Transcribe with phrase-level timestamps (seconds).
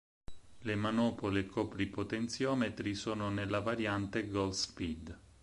[0.61, 5.19] Le manopole copri-potenziometri sono nella variante Gold Speed.